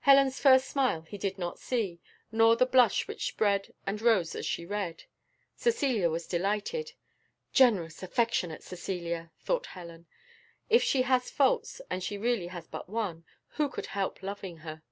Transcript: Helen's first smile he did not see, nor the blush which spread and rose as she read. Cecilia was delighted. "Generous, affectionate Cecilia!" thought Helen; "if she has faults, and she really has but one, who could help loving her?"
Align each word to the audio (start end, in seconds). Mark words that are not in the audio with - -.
Helen's 0.00 0.38
first 0.38 0.68
smile 0.68 1.00
he 1.00 1.16
did 1.16 1.38
not 1.38 1.58
see, 1.58 1.98
nor 2.30 2.56
the 2.56 2.66
blush 2.66 3.08
which 3.08 3.24
spread 3.26 3.72
and 3.86 4.02
rose 4.02 4.34
as 4.34 4.44
she 4.44 4.66
read. 4.66 5.04
Cecilia 5.56 6.10
was 6.10 6.26
delighted. 6.26 6.92
"Generous, 7.54 8.02
affectionate 8.02 8.62
Cecilia!" 8.62 9.32
thought 9.40 9.68
Helen; 9.72 10.04
"if 10.68 10.82
she 10.82 11.00
has 11.08 11.30
faults, 11.30 11.80
and 11.88 12.04
she 12.04 12.18
really 12.18 12.48
has 12.48 12.66
but 12.66 12.86
one, 12.90 13.24
who 13.54 13.70
could 13.70 13.86
help 13.86 14.22
loving 14.22 14.58
her?" 14.58 14.82